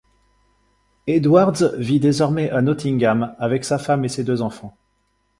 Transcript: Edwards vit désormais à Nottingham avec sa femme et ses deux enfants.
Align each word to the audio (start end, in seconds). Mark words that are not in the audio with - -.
Edwards 1.05 1.75
vit 1.77 1.99
désormais 1.99 2.49
à 2.49 2.63
Nottingham 2.63 3.35
avec 3.37 3.63
sa 3.63 3.77
femme 3.77 4.03
et 4.03 4.09
ses 4.09 4.23
deux 4.23 4.41
enfants. 4.41 4.75